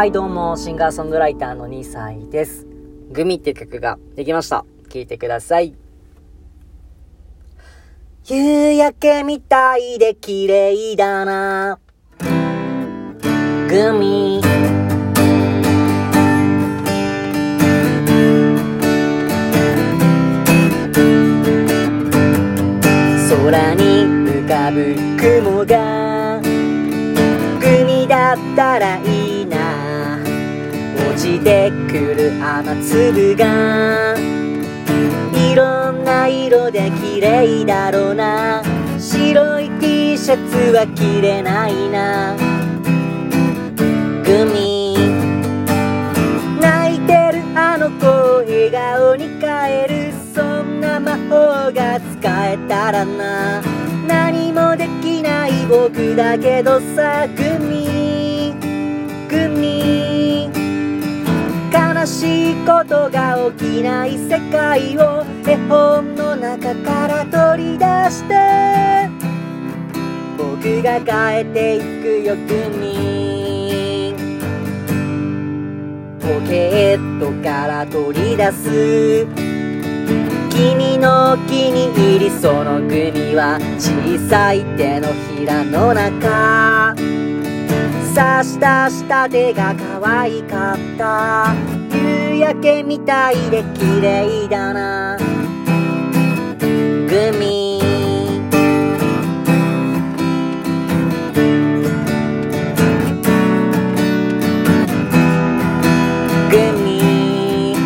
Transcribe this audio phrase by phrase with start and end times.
[0.00, 2.66] はい、どうも、シンガーソングライターの2歳です。
[3.12, 4.64] グミって曲ができました。
[4.88, 5.74] 聴いてください。
[8.24, 11.78] 夕焼けみたいで綺麗だな。
[13.68, 14.40] グミ。
[23.28, 26.40] 空に浮かぶ雲が
[27.60, 29.79] グミだったらいいな
[31.20, 34.16] ちてくる雨粒が。
[35.34, 38.62] いろんな色で綺麗だろうな。
[38.98, 42.34] 白い T シャツは着れないな。
[44.24, 44.96] グミ。
[46.58, 50.14] 泣いてるあの子を笑顔に変える。
[50.34, 53.60] そんな魔法が使えたらな。
[54.08, 58.54] 何もできない僕だけどさグミ。
[59.28, 59.79] グミ。
[62.66, 69.08] ことが起きない世界を絵本の中から取り出して
[70.36, 74.14] 僕が変えていくよグミ
[76.20, 79.26] ポケットから取り出す。
[80.50, 86.94] 君のお気に入りそのグミは小さい手のひらの中。
[88.10, 91.54] 刺したした手が可愛かった。
[92.40, 95.18] 焼けみたいで綺麗だな。
[96.58, 97.78] グミ。
[106.50, 107.76] グミ。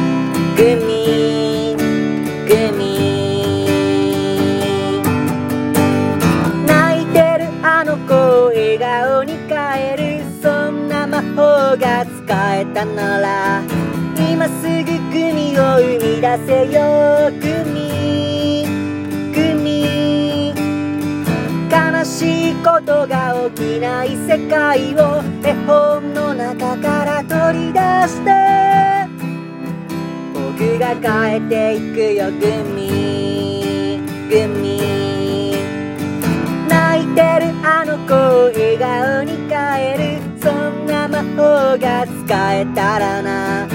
[0.57, 1.75] グミ。
[2.47, 2.81] グミ。
[6.65, 9.59] 泣いてるあの子を笑顔に変
[9.95, 10.25] える。
[10.41, 13.94] そんな魔法が使えたなら。
[14.17, 16.81] 今すぐグミを生み出せよ
[17.41, 17.79] グミ
[19.35, 20.55] グミ
[21.71, 28.35] 悲しいことが起きない世界を絵本の中から取り出して。
[30.57, 34.65] 僕が変えていくよグミグミ
[36.69, 38.17] 泣いてるあの子を
[38.53, 40.41] 笑顔に変える。
[40.41, 43.74] そんな魔法が使えたらな。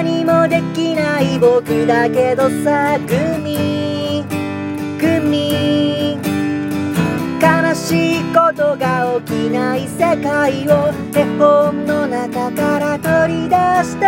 [0.00, 4.22] 何もできない僕だけどさグミ。
[5.00, 6.16] グミ。
[7.42, 14.06] 悲しいことが起きない世界を絵本の中から取り出して。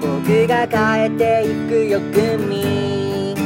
[0.00, 3.36] 僕が変えていくよグミ。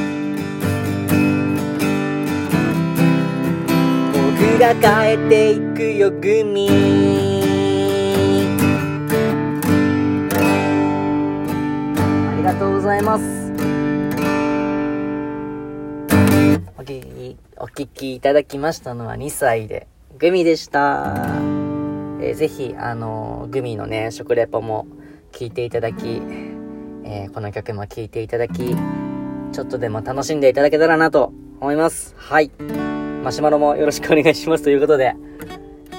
[4.15, 4.75] 僕が
[5.05, 7.40] 変えていくよグミ。
[12.53, 13.23] がとうございます。
[16.77, 19.87] お聞きお聞きいただきましたのは2歳で
[20.19, 21.15] グミでした、
[22.21, 24.87] えーぜひあのーグミのね食レポも
[25.31, 26.21] 聞いていただき、
[27.05, 28.75] えーこの曲も聴いていただき
[29.53, 32.15] ちょっとでも楽しんでいただけたらなと思います。
[32.17, 32.51] はい。
[33.23, 34.65] マシュマロもよろしくお願いします。
[34.65, 35.15] ということで、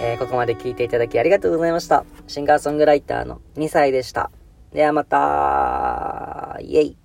[0.01, 2.03] えーここまで聞いていただきありがとうございました。
[2.28, 4.31] シンガーソングライターの2歳でした。
[4.73, 6.31] ではまた。
[6.62, 7.00] イエイ